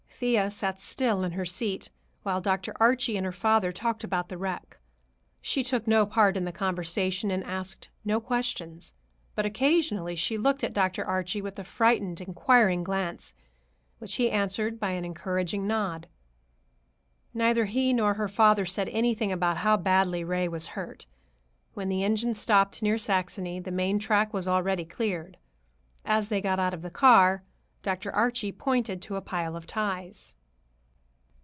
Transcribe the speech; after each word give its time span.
Thea 0.23 0.51
sat 0.51 0.79
still 0.79 1.23
in 1.23 1.31
her 1.31 1.45
seat 1.45 1.89
while 2.21 2.41
Dr. 2.41 2.75
Archie 2.79 3.17
and 3.17 3.25
her 3.25 3.31
father 3.31 3.71
talked 3.71 4.03
about 4.03 4.29
the 4.29 4.37
wreck. 4.37 4.77
She 5.41 5.63
took 5.63 5.87
no 5.87 6.05
part 6.05 6.37
in 6.37 6.45
the 6.45 6.51
conversation 6.51 7.31
and 7.31 7.43
asked 7.43 7.89
no 8.05 8.21
questions, 8.21 8.93
but 9.33 9.47
occasionally 9.47 10.15
she 10.15 10.37
looked 10.37 10.63
at 10.63 10.75
Dr. 10.75 11.03
Archie 11.03 11.41
with 11.41 11.57
a 11.57 11.63
frightened, 11.63 12.21
inquiring 12.21 12.83
glance, 12.83 13.33
which 13.97 14.13
he 14.17 14.29
answered 14.29 14.79
by 14.79 14.91
an 14.91 15.05
encouraging 15.05 15.65
nod. 15.65 16.07
Neither 17.33 17.65
he 17.65 17.91
nor 17.91 18.13
her 18.13 18.27
father 18.27 18.67
said 18.67 18.89
anything 18.89 19.31
about 19.31 19.57
how 19.57 19.75
badly 19.75 20.23
Ray 20.23 20.47
was 20.47 20.67
hurt. 20.67 21.07
When 21.73 21.89
the 21.89 22.03
engine 22.03 22.35
stopped 22.35 22.83
near 22.83 22.99
Saxony, 22.99 23.59
the 23.59 23.71
main 23.71 23.97
track 23.97 24.33
was 24.33 24.47
already 24.47 24.85
cleared. 24.85 25.37
As 26.05 26.29
they 26.29 26.41
got 26.41 26.59
out 26.59 26.75
of 26.75 26.83
the 26.83 26.91
car, 26.91 27.41
Dr. 27.83 28.11
Archie 28.11 28.51
pointed 28.51 29.01
to 29.01 29.15
a 29.15 29.21
pile 29.23 29.55
of 29.55 29.65
ties. 29.65 30.35